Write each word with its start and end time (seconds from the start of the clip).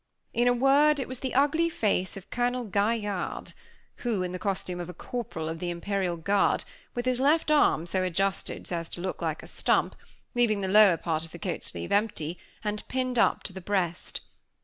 In 0.33 0.47
a 0.47 0.51
word, 0.53 0.99
it 0.99 1.07
was 1.07 1.19
the 1.19 1.35
ugly 1.35 1.69
face 1.69 2.17
of 2.17 2.31
Colonel 2.31 2.63
Gaillarde, 2.63 3.53
who, 3.97 4.23
in 4.23 4.31
the 4.31 4.39
costume 4.39 4.79
of 4.79 4.89
a 4.89 4.95
corporal 4.95 5.47
of 5.47 5.59
the 5.59 5.69
Imperial 5.69 6.17
Guard, 6.17 6.63
with 6.95 7.05
his 7.05 7.19
left 7.19 7.51
arm 7.51 7.85
so 7.85 8.01
adjusted 8.03 8.71
as 8.73 8.89
to 8.89 8.99
look 9.01 9.21
like 9.21 9.43
a 9.43 9.47
stump, 9.47 9.95
leaving 10.33 10.61
the 10.61 10.67
lower 10.67 10.97
part 10.97 11.23
of 11.23 11.29
the 11.31 11.37
coat 11.37 11.61
sleeve 11.61 11.91
empty, 11.91 12.39
and 12.63 12.81
pinned 12.87 13.19
up 13.19 13.43
to 13.43 13.53
the 13.53 13.61
breast. 13.61 14.21